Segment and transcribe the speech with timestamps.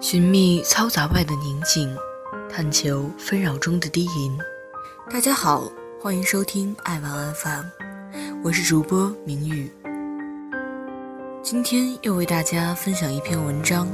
[0.00, 1.96] 寻觅嘈杂外的宁静，
[2.48, 4.38] 探求纷扰中的低吟。
[5.10, 5.64] 大家好，
[5.98, 7.64] 欢迎收听爱晚 FM，
[8.44, 9.72] 我是主播明宇。
[11.42, 13.88] 今天又为大家分享一篇文章：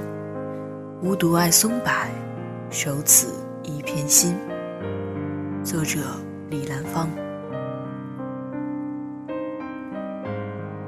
[1.01, 1.93] 无独爱松柏，
[2.71, 4.37] 守此一片心。
[5.63, 6.01] 作者
[6.51, 7.09] 李兰芳。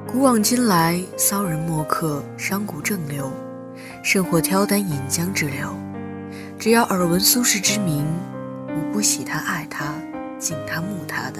[0.05, 3.31] 古往今来，骚人墨客，商贾正流。
[4.03, 5.73] 甚或挑担引浆之流，
[6.59, 8.05] 只要耳闻苏轼之名，
[8.67, 9.95] 无不喜他、爱他、
[10.37, 11.39] 敬他、慕他的。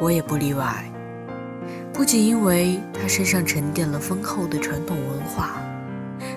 [0.00, 0.84] 我也不例外。
[1.92, 5.62] 不仅因为他身上沉淀了丰厚的传统文化，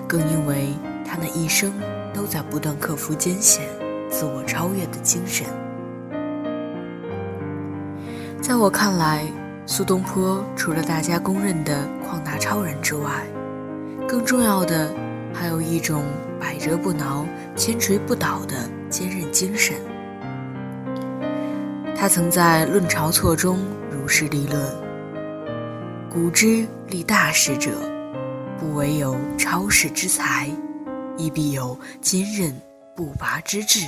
[0.06, 1.72] 更因为他那一生
[2.12, 3.66] 都在不断克服艰险、
[4.10, 5.46] 自我超越的精神。
[8.42, 9.26] 在我看来，
[9.66, 13.10] 苏东坡除了大家公认的旷达超人之外，
[14.06, 14.94] 更重要的，
[15.34, 16.04] 还有一种
[16.38, 18.54] 百折不挠、千锤不倒的
[18.88, 19.74] 坚韧精神。
[21.96, 23.58] 他曾在《论晁错》中
[23.90, 24.62] 如是立论
[26.08, 27.70] ：“古之立大事者，
[28.60, 30.48] 不惟有超世之才，
[31.16, 32.54] 亦必有坚韧
[32.94, 33.80] 不拔之志。”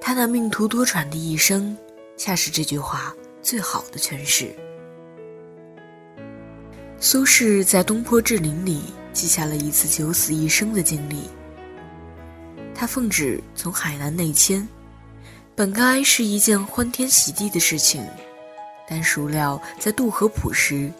[0.00, 1.76] 他那命途多舛的一生，
[2.16, 4.54] 恰是这句话最好的诠释。
[7.00, 8.82] 苏轼在《东坡志林》里
[9.12, 11.28] 记下了一次九死一生的经历。
[12.74, 14.66] 他奉旨从海南内迁，
[15.54, 18.06] 本该是一件欢天喜地的事情，
[18.88, 20.90] 但孰料在渡河浦时，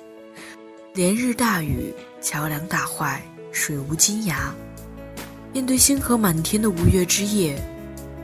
[0.94, 4.52] 连日大雨，桥梁大坏，水无金牙。
[5.52, 7.60] 面对星河满天的无月之夜，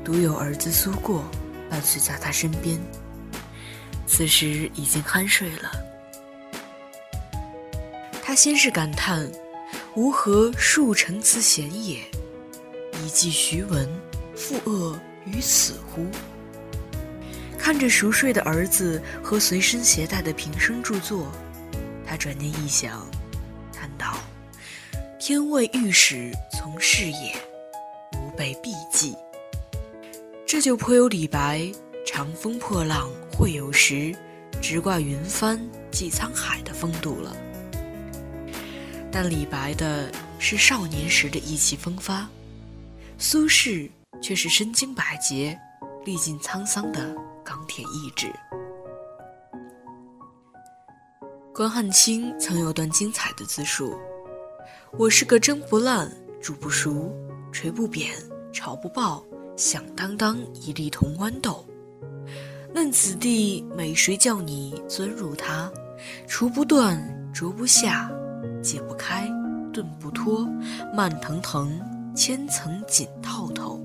[0.05, 1.23] 独有儿子苏过
[1.71, 2.79] 伴随在他身边。
[4.07, 5.71] 此时已经酣睡了。
[8.23, 9.31] 他先是感叹
[9.97, 11.99] ：“吾何数成此贤也？
[13.03, 13.89] 以记徐文，
[14.35, 16.07] 复恶于此乎？”
[17.59, 21.31] 看着熟睡的儿子和随身携带的平生著作，
[22.07, 23.07] 他转念一想，
[23.73, 24.19] 叹道
[25.21, 27.37] ：“天未御史从事也，
[28.17, 29.15] 吾辈必记。”
[30.49, 31.71] 这就颇有李白
[32.07, 34.17] “长风破浪会有时，
[34.63, 35.61] 直挂云帆
[35.91, 37.37] 济沧海”的风度了。
[39.13, 42.27] 但李白的是少年时的意气风发，
[43.19, 43.91] 苏轼
[44.23, 45.61] 却是身经百劫、
[46.07, 48.33] 历尽沧桑的钢铁意志。
[51.55, 53.95] 关汉卿曾有段精彩的自述
[54.97, 56.11] ：“我是个蒸不烂、
[56.41, 57.15] 煮不熟、
[57.53, 58.15] 捶不扁、
[58.51, 59.23] 炒不爆、
[59.59, 61.63] 响当当一粒铜豌豆。
[62.73, 65.71] 嫩此地，美谁叫你钻入它？
[66.29, 66.99] 锄不断，
[67.35, 68.11] 啄不下。”
[68.63, 69.29] 解不开，
[69.73, 70.49] 顿不脱，
[70.95, 71.81] 慢腾腾，
[72.15, 73.81] 千层紧套头。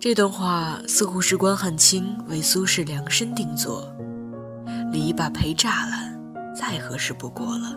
[0.00, 3.92] 这段话似乎是关汉卿为苏轼量身定做，
[4.92, 6.20] 篱笆陪栅栏，
[6.54, 7.76] 再合适不过了。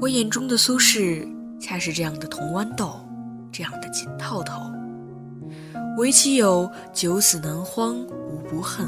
[0.00, 1.26] 我眼中的苏轼，
[1.60, 3.00] 恰是这样的铜豌豆，
[3.52, 4.70] 这样的紧套头，
[5.96, 7.96] 唯其有九死难荒
[8.28, 8.86] 无不恨，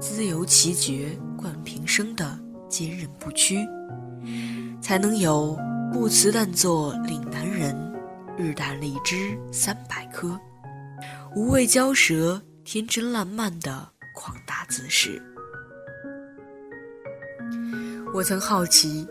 [0.00, 2.36] 自由奇绝冠平生的
[2.68, 3.64] 坚韧不屈。
[4.80, 5.56] 才能有
[5.92, 7.76] 不辞但作岭南人，
[8.36, 10.36] 日啖荔枝三百颗，
[11.36, 15.22] 无畏骄蛇，天真烂漫的旷达自适。
[18.12, 19.06] 我曾好奇，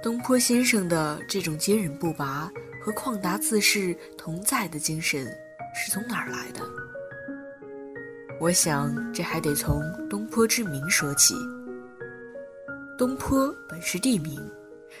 [0.00, 2.48] 东坡先生的这种坚韧不拔
[2.80, 5.26] 和旷达自适同在的精神
[5.80, 6.60] 是从哪儿来的？
[8.40, 9.80] 我想，这还得从
[10.10, 11.34] 东坡之名说起。
[12.98, 14.40] 东坡本是地名。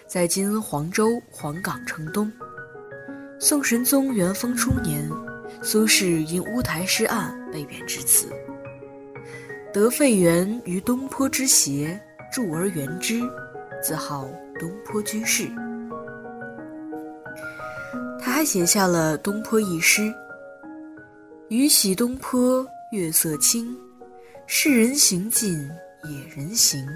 [0.06, 2.30] 在今黄州黄冈城东，
[3.38, 5.10] 宋神宗元丰初年，
[5.62, 8.28] 苏轼因乌台诗案被贬至此。
[9.72, 12.00] 得废园于东坡之斜，
[12.32, 13.20] 著而园之，
[13.82, 14.28] 自号
[14.58, 15.48] 东坡居士。
[18.20, 20.12] 他还写下了《东坡》一诗
[21.48, 23.74] ：“雨洗东坡月色清，
[24.46, 25.66] 世人行尽
[26.04, 26.86] 野人行。”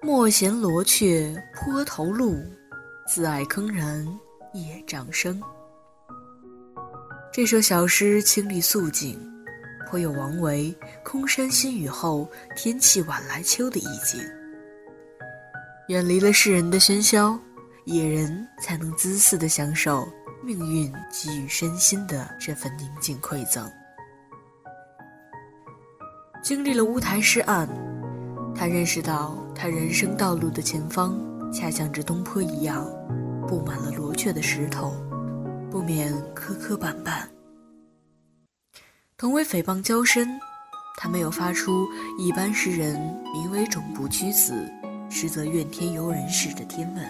[0.00, 2.42] 莫嫌罗雀坡头路，
[3.06, 4.02] 自爱铿然
[4.54, 5.38] 夜障声。
[7.30, 9.20] 这首小诗清丽素净，
[9.86, 10.74] 颇有王维
[11.04, 12.26] “空山新雨后，
[12.56, 14.18] 天气晚来秋”的意境。
[15.88, 17.38] 远离了世人的喧嚣，
[17.84, 20.08] 野人才能恣肆地享受
[20.44, 23.68] 命运给予身心的这份宁静馈赠。
[26.42, 27.66] 经历了乌台诗案，
[28.54, 31.18] 他认识到他人生道路的前方，
[31.50, 32.86] 恰像这东坡一样，
[33.48, 34.92] 布满了罗雀的石头，
[35.70, 37.22] 不免磕磕绊绊。
[39.16, 40.28] 同为诽谤交身，
[40.98, 41.88] 他没有发出
[42.18, 42.94] 一般诗人
[43.32, 44.70] 名为种不屈子，
[45.08, 47.04] 实则怨天尤人似的天问，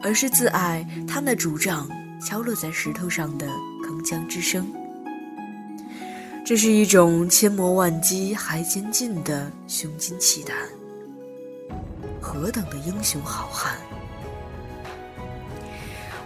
[0.00, 1.88] 而是自爱他那主张
[2.24, 3.46] 敲落在石头上的
[3.82, 4.66] 铿锵之声。
[6.44, 10.56] 这是一种千磨万击还坚劲的胸襟气胆，
[12.20, 13.76] 何等的英雄好汉！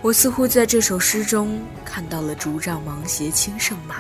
[0.01, 3.97] 我似乎在这首诗中看到了竹杖芒鞋轻胜马，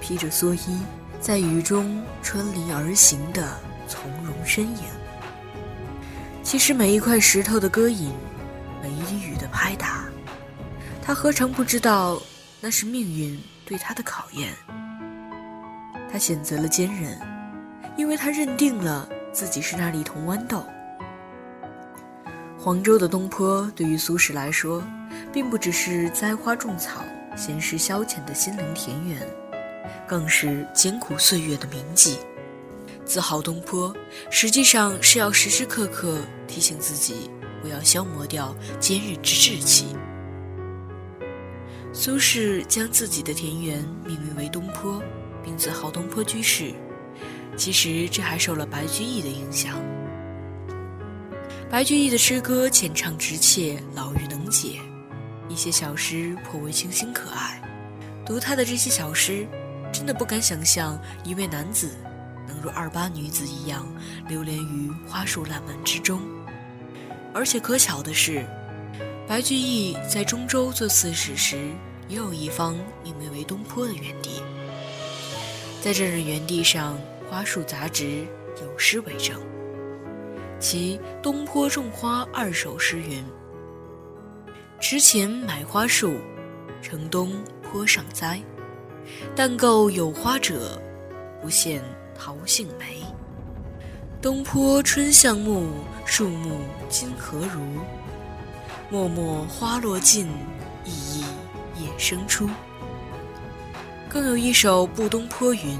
[0.00, 0.78] 披着蓑衣，
[1.20, 4.84] 在雨中穿林而行的从容身影。
[6.42, 8.12] 其实每一块石头的割引，
[8.82, 10.03] 每一滴雨的拍打，
[11.06, 12.18] 他何尝不知道
[12.62, 14.54] 那是命运对他的考验？
[16.10, 17.20] 他选择了坚韧，
[17.94, 20.64] 因为他认定了自己是那粒铜豌豆。
[22.58, 24.82] 黄州的东坡对于苏轼来说，
[25.30, 27.04] 并不只是栽花种草、
[27.36, 29.20] 闲适消遣的心灵田园，
[30.08, 32.16] 更是艰苦岁月的铭记。
[33.04, 33.94] 自豪东坡，
[34.30, 36.16] 实际上是要时时刻刻
[36.48, 37.30] 提醒自己，
[37.60, 39.94] 不要消磨掉坚韧之志气。
[41.94, 45.02] 苏轼将自己的田园命名为东坡。
[45.44, 46.72] 并自豪东坡居士，
[47.54, 49.78] 其实这还受了白居易的影响。
[51.70, 54.78] 白居易的诗歌浅唱直切，老妪能解，
[55.46, 57.60] 一些小诗颇为清新可爱。
[58.24, 59.46] 读他的这些小诗，
[59.92, 61.90] 真的不敢想象一位男子
[62.48, 63.86] 能如二八女子一样
[64.30, 66.22] 流连于花树烂漫之中。
[67.34, 68.46] 而且可巧的是，
[69.26, 71.56] 白居易在中州做刺史时，
[72.08, 74.42] 也有一方命名为东坡的园地。
[75.80, 76.98] 在这人园地上，
[77.28, 78.26] 花树杂植，
[78.60, 79.40] 有诗为证。
[80.60, 83.24] 其《东坡种花二首》诗云
[84.78, 86.16] ：“池前买花树，
[86.82, 87.32] 城东
[87.62, 88.40] 坡上栽。
[89.34, 90.80] 但购有花者，
[91.40, 91.80] 不羡
[92.14, 93.02] 桃杏梅。
[94.20, 95.66] 东坡春向暮，
[96.06, 97.60] 树木今何如？
[98.90, 100.28] 脉脉花落尽，
[100.84, 101.20] 熠熠
[101.82, 102.48] 叶生出。”
[104.08, 105.78] 更有一首《步东坡》云：“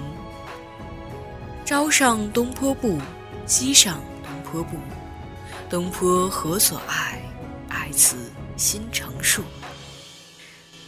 [1.65, 2.99] 朝上东坡步，
[3.47, 4.77] 夕上东坡步。
[5.71, 7.23] 东坡何所爱？
[7.69, 8.17] 爱此
[8.57, 9.43] 心成树。”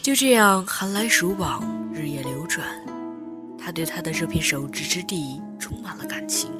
[0.02, 1.62] 就这样，寒来暑往，
[1.92, 2.64] 日夜流转，
[3.58, 6.50] 他对他的这片手植之地充满了感情。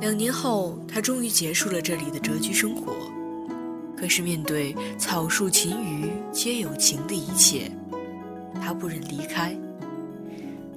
[0.00, 2.94] 两年后，他终于结束了这里的谪居生活。
[3.96, 7.68] 可是，面对草树禽鱼皆有情的一切，
[8.62, 9.56] 他不忍离开。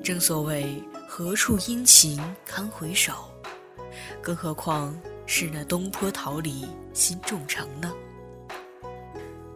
[0.04, 3.14] 正所谓何处殷勤堪回首，
[4.24, 7.94] 更何况是那东坡桃李心中诚呢？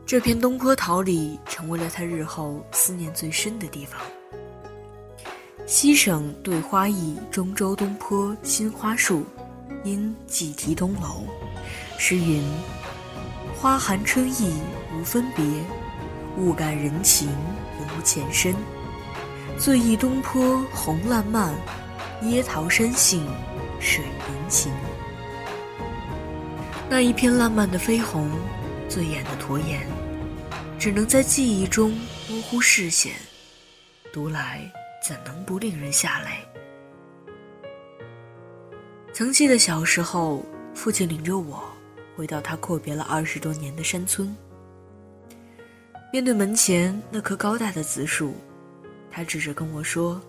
[0.06, 4.00] 这片东坡桃李成为了他日后思念最深的地方。
[5.66, 9.26] 西省对花艺中州东坡新花树，
[9.86, 11.24] 因寄题东楼。
[11.98, 12.44] 诗云：
[13.56, 14.54] 花含春意
[14.94, 15.46] 无分别。
[16.38, 17.30] 物感人情
[17.80, 18.54] 无前身，
[19.58, 21.56] 醉忆东坡红烂漫，
[22.24, 23.26] 椰桃山杏
[23.80, 24.74] 水银情。
[26.90, 28.30] 那一片烂漫的绯红，
[28.90, 29.88] 醉眼的驼颜，
[30.78, 33.14] 只能在记忆中模糊视线，
[34.12, 34.70] 读来
[35.02, 36.55] 怎能不令人下泪？
[39.16, 40.44] 曾记得小时候，
[40.74, 41.64] 父亲领着我
[42.18, 44.36] 回到他阔别了二十多年的山村。
[46.12, 48.34] 面对门前那棵高大的紫树，
[49.10, 50.22] 他指着跟我说：“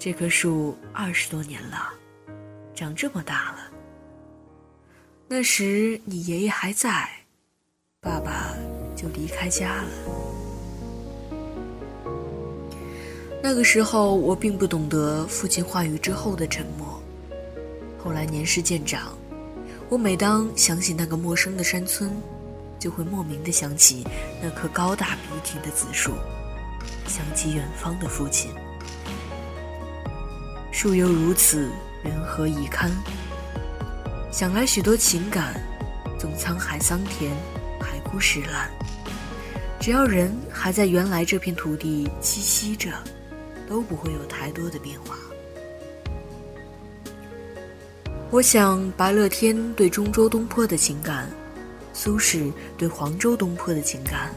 [0.00, 1.92] 这棵树二十多年了，
[2.74, 3.58] 长这么大了。
[5.28, 7.06] 那时你爷爷还在，
[8.00, 8.54] 爸爸
[8.96, 9.90] 就离开家了。
[13.42, 17.01] 那个时候我并不懂得父亲话语之后的沉默。
[18.02, 19.16] 后来年事渐长，
[19.88, 22.10] 我每当想起那个陌生的山村。”
[22.82, 24.04] 就会莫名的想起
[24.42, 26.14] 那棵高大笔挺的紫树，
[27.06, 28.50] 想起远方的父亲。
[30.72, 31.70] 树犹如此，
[32.02, 32.90] 人何以堪？
[34.32, 35.54] 想来许多情感，
[36.18, 37.30] 纵沧海桑田，
[37.80, 38.68] 海枯石烂，
[39.78, 42.90] 只要人还在原来这片土地栖息着，
[43.68, 45.16] 都不会有太多的变化。
[48.32, 51.28] 我想，白乐天对中州东坡的情感。
[51.92, 54.34] 苏轼对黄州东坡的情感，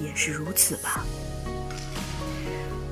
[0.00, 1.06] 也是如此吧。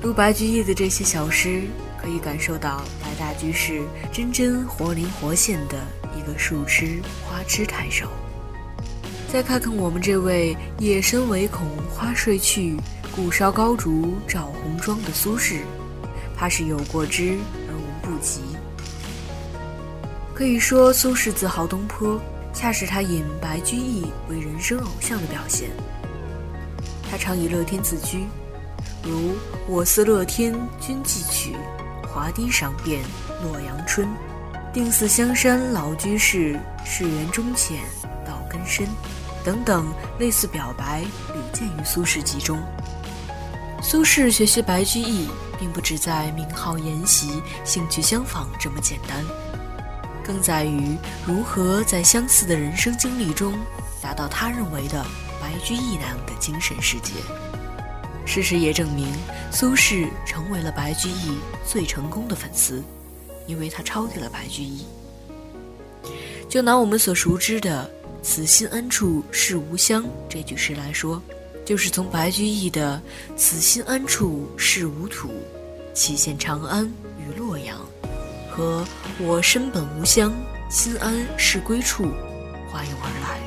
[0.00, 1.62] 读白居易的这些小诗，
[2.00, 3.82] 可以感受到白大居士
[4.12, 5.76] 真真活灵活现的
[6.16, 8.06] 一个树痴花痴太守。
[9.32, 12.76] 再看看我们这位夜深唯恐花睡去，
[13.16, 15.62] 故烧高烛照红妆的苏轼，
[16.36, 17.36] 怕是有过之
[17.68, 18.40] 而无不及。
[20.40, 22.18] 可以说，苏轼自豪东坡，
[22.54, 25.68] 恰是他引白居易为人生偶像的表现。
[27.10, 28.24] 他常以乐天自居。
[29.04, 29.34] 如
[29.68, 31.54] 我思乐天君寄曲，
[32.08, 33.02] 华堤赏遍
[33.42, 34.08] 洛阳春。
[34.72, 37.76] 定似香山老居士，世缘终浅
[38.24, 38.88] 道根深。
[39.44, 42.58] 等等类似表白屡见于苏轼集中。
[43.82, 45.28] 苏轼学习白居易，
[45.58, 49.22] 并不只在名号沿袭、兴趣相仿这么简单，
[50.30, 50.96] 更在于
[51.26, 53.52] 如何在相似的人生经历中，
[54.00, 55.04] 达到他认为的
[55.40, 57.14] 白居易那样的精神世界。
[58.24, 59.08] 事实也证明，
[59.50, 62.80] 苏轼成为了白居易最成功的粉丝，
[63.48, 64.86] 因为他超越了白居易。
[66.48, 67.90] 就拿我们所熟知的
[68.22, 71.20] “此心安处是吾乡”这句诗来说，
[71.66, 73.02] 就是从白居易的
[73.36, 75.28] “此心安处是吾土，
[75.92, 76.88] 岂羡长安”
[78.50, 78.84] 和
[79.18, 80.32] “我身本无乡，
[80.68, 82.04] 心安是归处”
[82.70, 83.40] 化用而来。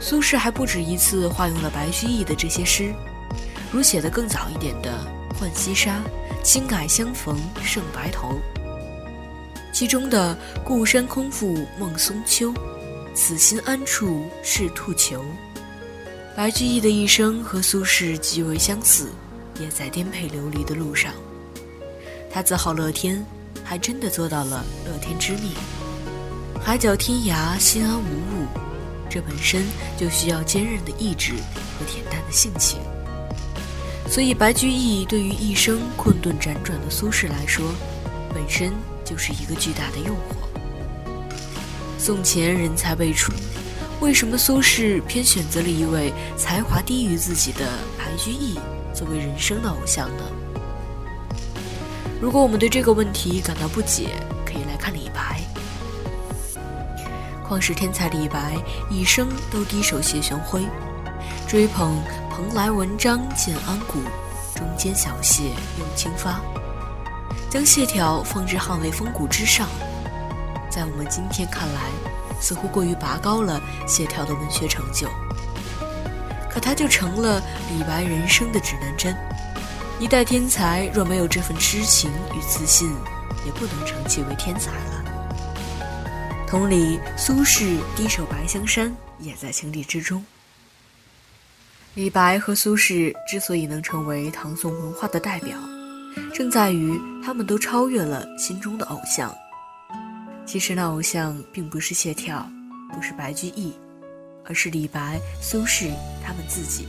[0.00, 2.92] 苏轼还不止一次化用了白居易的这些诗，
[3.70, 4.90] 如写的更早一点的
[5.38, 6.00] 《浣溪沙》
[6.42, 8.40] “轻改相逢胜白头”，
[9.72, 12.52] 其中的“故山空负梦松秋，
[13.14, 15.24] 此心安处是兔裘”。
[16.34, 19.10] 白居易的一生和苏轼极为相似，
[19.60, 21.12] 也在颠沛流离的路上。
[22.32, 23.22] 他自号乐天，
[23.62, 25.52] 还真的做到了乐天知命。
[26.64, 28.46] 海角天涯，心安无物。
[29.10, 29.66] 这本身
[29.98, 31.32] 就需要坚韧的意志
[31.78, 32.78] 和恬淡的性情，
[34.08, 37.62] 所以白居易对于一生困顿辗转的苏轼来说，
[38.32, 38.72] 本身
[39.04, 40.48] 就是一个巨大的诱惑。
[41.98, 43.30] 宋前人才辈出，
[44.00, 48.58] 为什么苏轼偏选择了一位才华低于自己的白居易
[48.94, 50.24] 作为人生的偶像呢？
[52.22, 54.10] 如果我们对这个问题感到不解，
[54.46, 55.40] 可以来看李白。
[57.44, 58.54] 旷世天才李白
[58.88, 60.62] 一生都低首谢玄辉，
[61.48, 62.00] 追捧
[62.30, 63.98] 蓬莱文章建安骨，
[64.54, 65.48] 中间小谢
[65.80, 66.40] 又清发，
[67.50, 69.66] 将谢条放置捍卫风骨之上。
[70.70, 71.90] 在我们今天看来，
[72.40, 75.08] 似乎过于拔高了谢条的文学成就，
[76.48, 79.12] 可他就成了李白人生的指南针。
[80.02, 82.92] 一代天才若没有这份痴情与自信，
[83.46, 86.44] 也不能称其为天才了。
[86.44, 90.24] 同理，苏轼低首白香山也在情理之中。
[91.94, 95.56] 李白和苏轼之所以能成为唐宋文化的代表，
[96.34, 99.32] 正在于他们都超越了心中的偶像。
[100.44, 102.42] 其实那偶像并不是谢眺，
[102.92, 103.72] 不是白居易，
[104.44, 105.92] 而是李白、苏轼
[106.26, 106.88] 他们自己。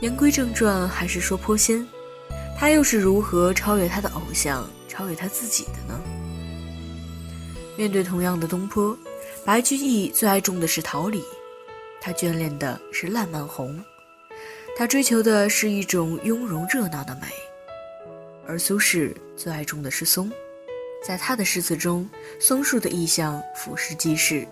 [0.00, 1.84] 言归正传，还是说颇仙，
[2.56, 6.00] 他又是如何超越他的偶像，超越他自己的呢？
[7.76, 8.96] 面对同样的东坡，
[9.44, 11.24] 白居易最爱种的是桃李，
[12.00, 13.82] 他眷恋的是烂漫红，
[14.76, 17.26] 他追求的是一种雍容热闹的美；
[18.46, 20.30] 而苏轼最爱种的是松，
[21.04, 24.46] 在他的诗词中，松树的意象俯视即是，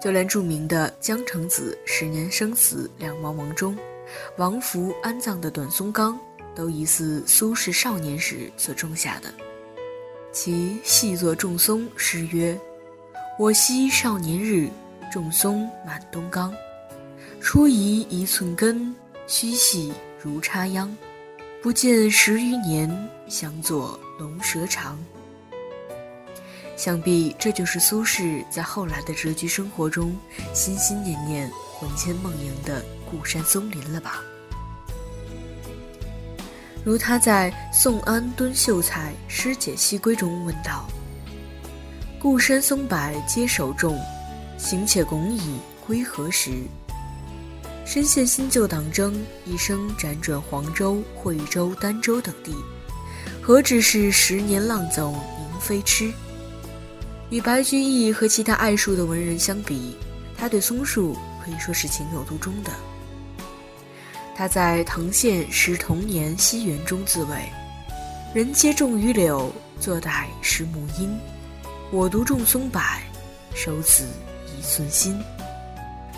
[0.00, 3.76] 就连著名的《江城子·十年生死两茫茫》中，
[4.36, 6.18] 王福安葬的短松冈，
[6.54, 9.32] 都疑似苏轼少年时所种下的。
[10.32, 12.58] 其细作种松诗曰
[13.38, 14.68] ：“我昔少年日，
[15.12, 16.54] 种松满东冈。
[17.40, 18.94] 初移一寸根，
[19.26, 19.92] 须细
[20.22, 20.96] 如插秧。
[21.62, 24.98] 不见十余年，相作龙蛇长。”
[26.74, 30.16] 想必这就是苏轼在后来的谪居生活中，
[30.54, 31.48] 心心念念、
[31.82, 34.22] 魂牵梦萦的故山松林了吧。
[36.84, 40.86] 如他在《宋安敦秀才诗解西归》中问道
[42.22, 42.96] ：“故山松柏
[43.26, 43.98] 皆守种，
[44.56, 46.52] 行且拱矣，归何时？”
[47.84, 52.54] 身陷新旧党争，一生辗转黄州、惠州、儋州等地，
[53.42, 56.12] 何止是十年浪走宁飞痴？
[57.30, 59.96] 与白居易和其他爱树的文人相比，
[60.36, 62.70] 他对松树可以说是情有独钟的。
[64.34, 67.36] 他在《唐宪诗童年西园》中自谓
[68.34, 71.18] ：“人皆种榆柳，坐待时木阴。
[71.90, 72.80] 我独种松柏，
[73.54, 74.04] 守此
[74.46, 75.20] 一寸心。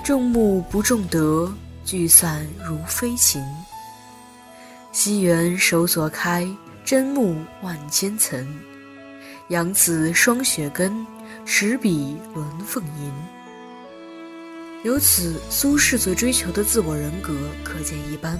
[0.04, 1.52] 种木不种德，
[1.84, 3.42] 聚散如飞禽。
[4.92, 6.46] 西园手所开，
[6.84, 8.46] 真木万千层。
[9.48, 11.04] 杨子霜雪根，
[11.44, 13.12] 持笔轮凤吟。
[14.84, 18.38] 由此，苏轼所追求的自我人格可见一斑。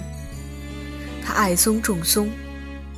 [1.25, 2.29] 他爱松重松，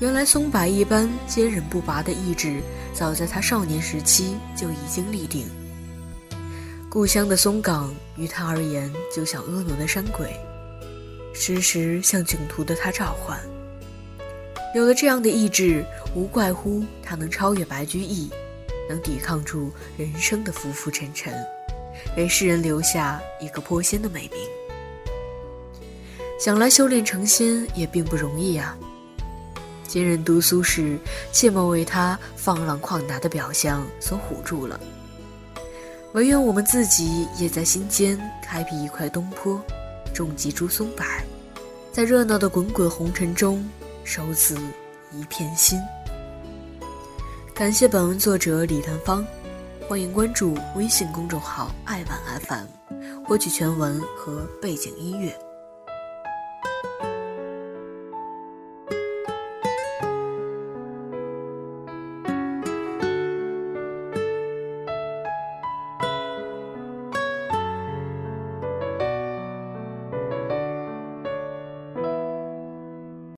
[0.02, 2.60] 原来松柏一般坚韧不拔的意志，
[2.94, 5.48] 早在他少年时期就已经立定。
[6.90, 10.36] 故乡的松岗于他而言，就像婀娜的山鬼，
[11.34, 13.40] 时时向囧途的他召唤。
[14.76, 18.30] 有了这样的意志，无怪乎他能超越白居易，
[18.90, 21.34] 能抵抗住人生的浮浮沉沉，
[22.18, 24.42] 给世人留下一个颇仙的美名。
[26.40, 28.76] 想来修炼成仙也并不容易啊！
[29.88, 30.98] 今人读苏时，
[31.32, 34.80] 切莫为他放浪旷达的表象所唬住了。
[36.14, 39.62] 唯愿我们自己也在心间开辟一块东坡，
[40.12, 41.06] 种几株松柏，
[41.92, 43.64] 在热闹的滚滚红尘中
[44.04, 44.58] 守此
[45.14, 45.80] 一片心。
[47.54, 49.24] 感谢本文作者李丹芳，
[49.88, 55.47] 欢迎关注微信公众号“爱晚 FM”，获取全文和背景音乐。